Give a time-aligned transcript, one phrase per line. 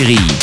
[0.00, 0.39] série.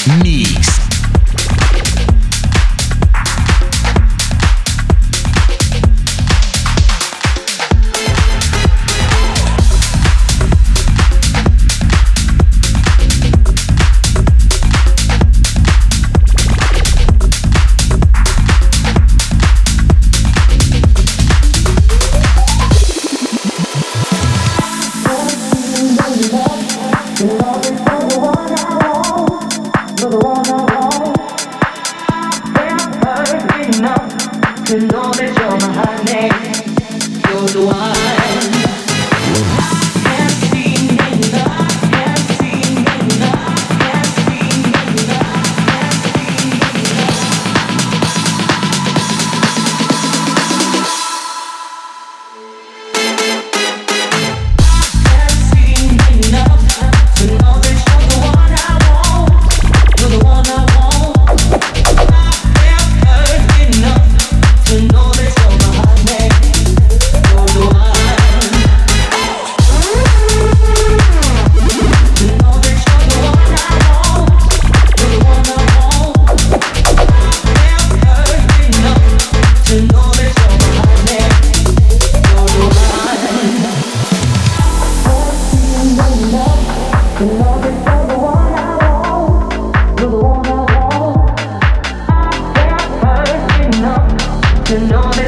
[94.68, 95.27] to know that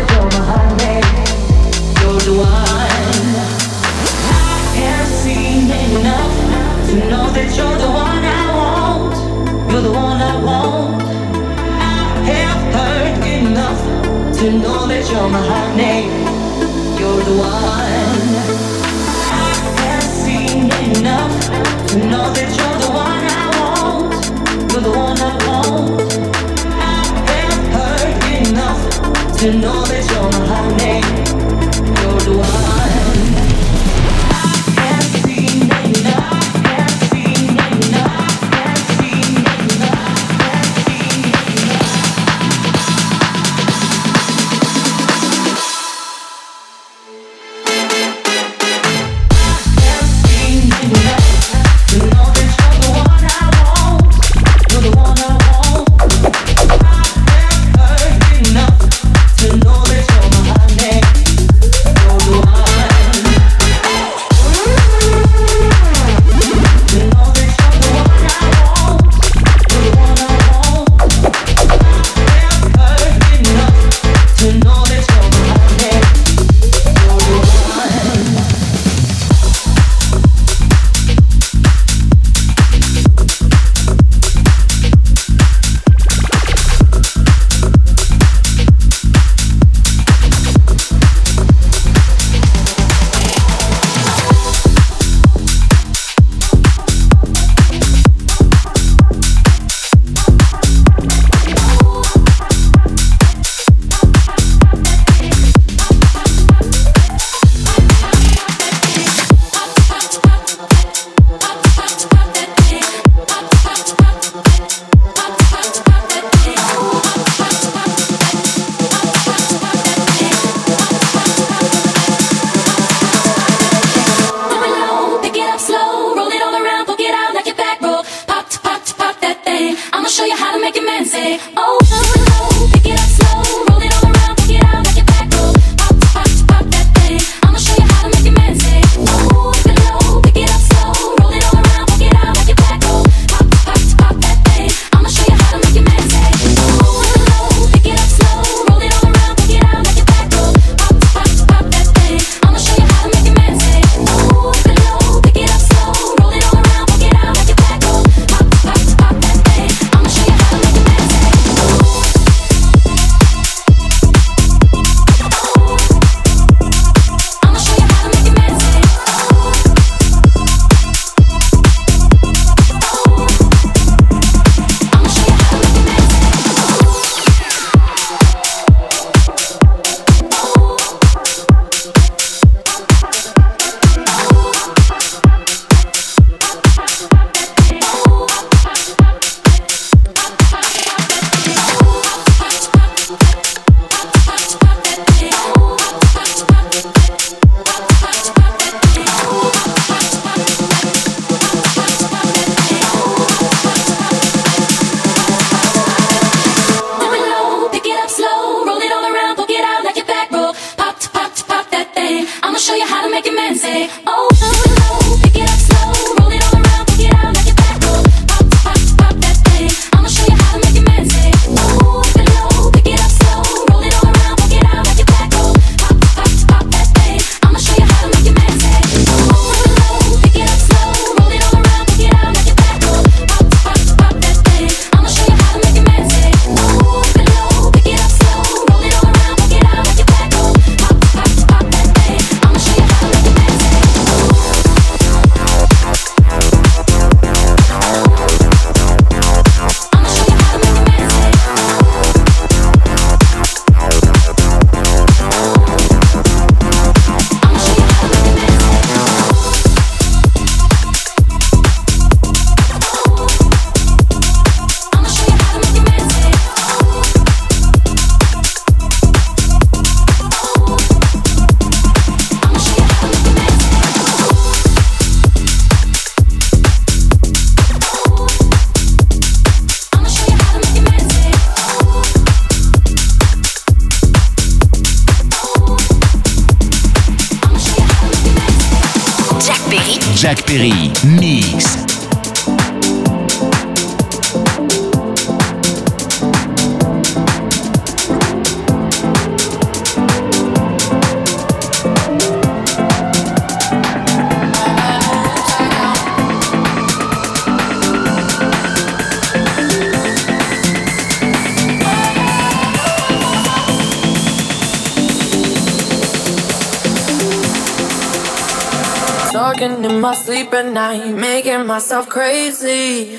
[321.90, 323.19] myself crazy.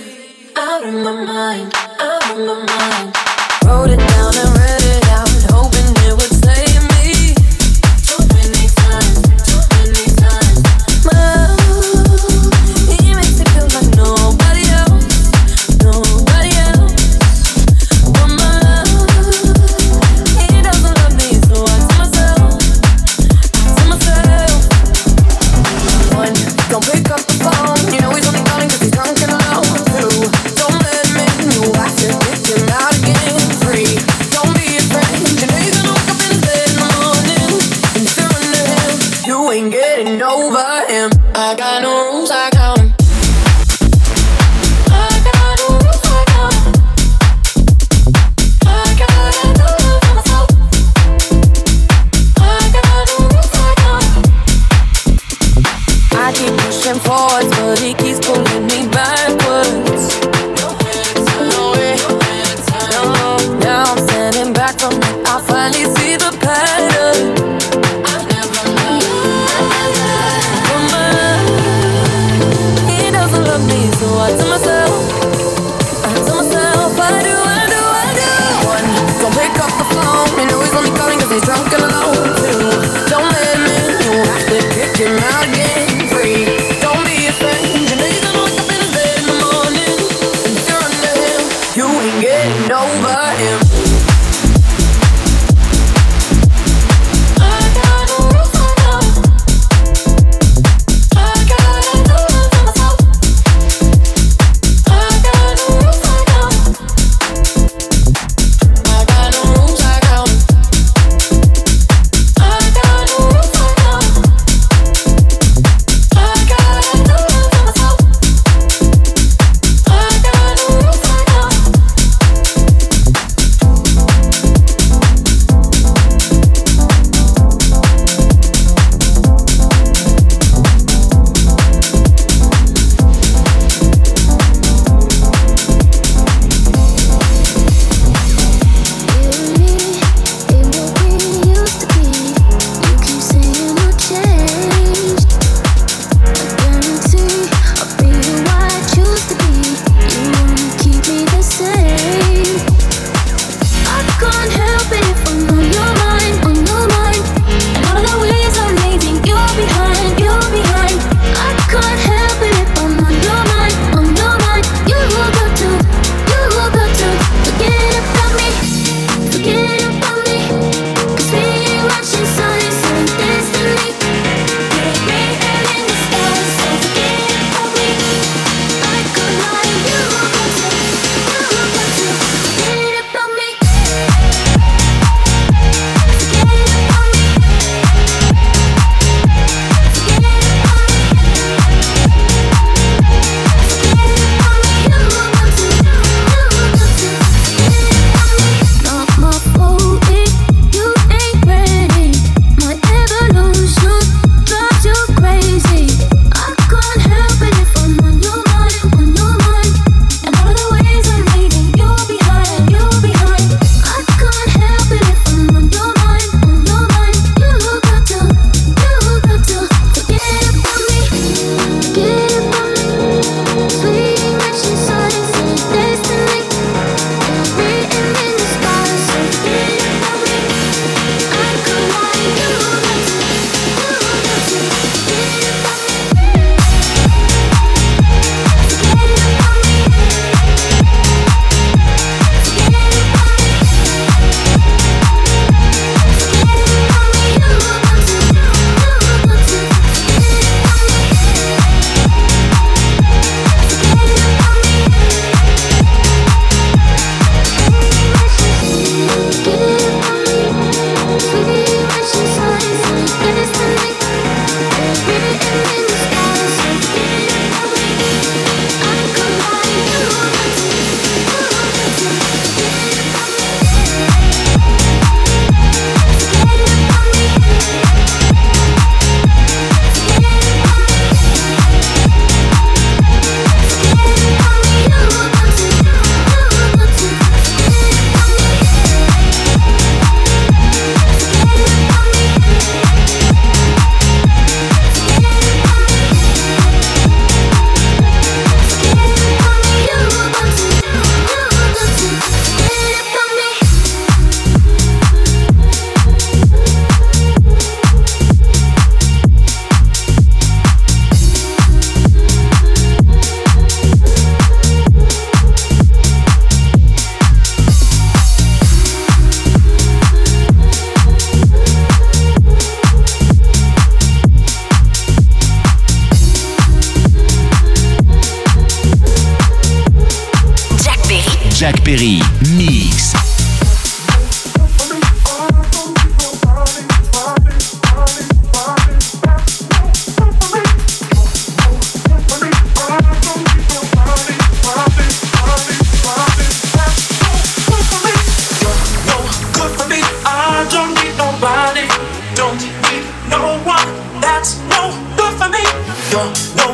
[356.11, 356.70] Yo, no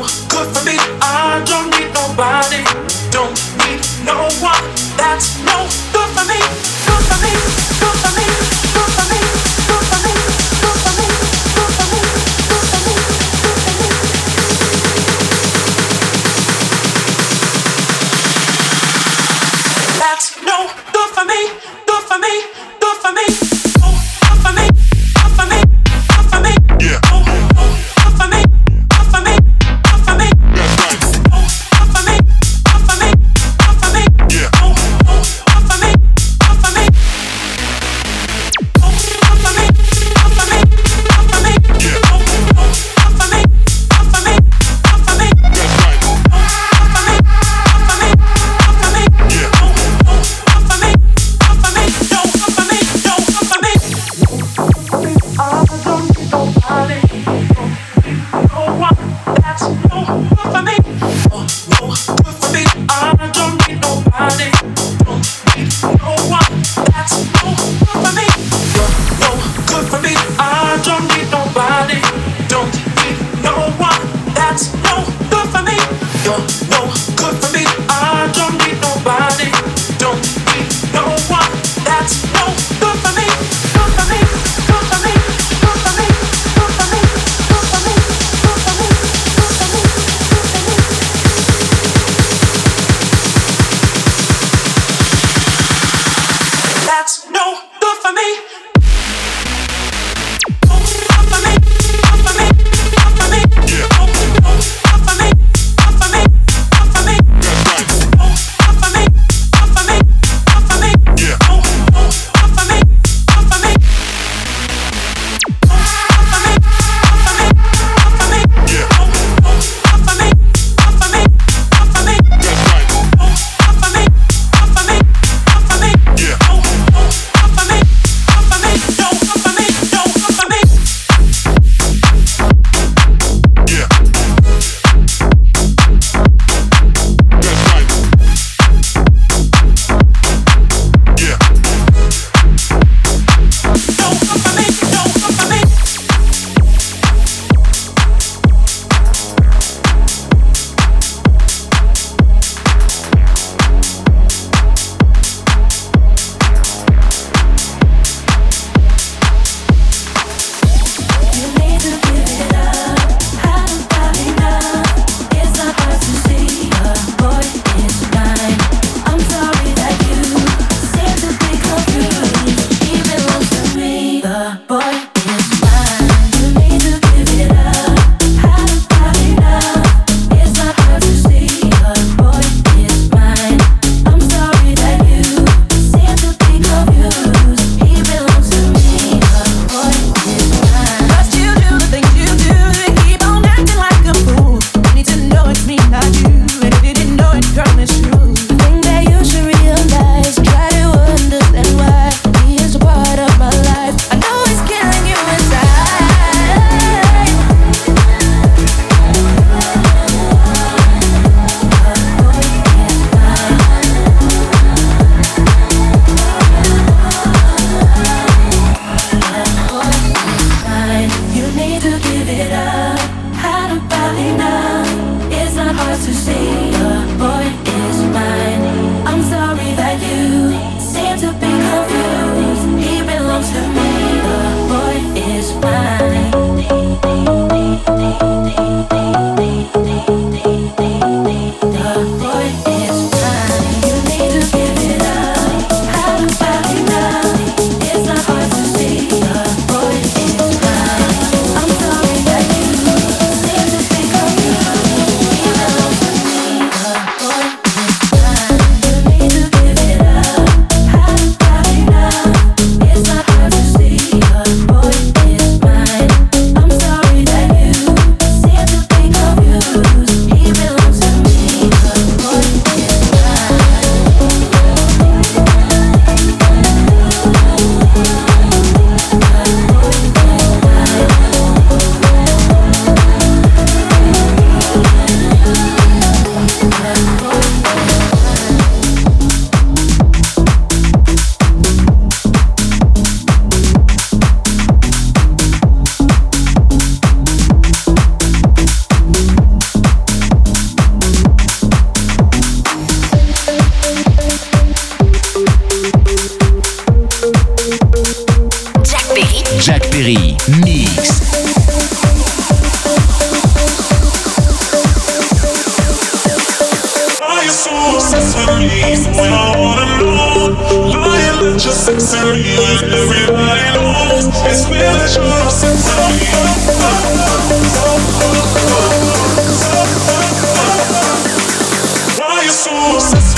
[332.86, 333.35] Why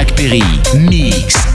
[0.00, 1.49] Jacques Mix.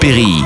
[0.00, 0.37] Perry, mix.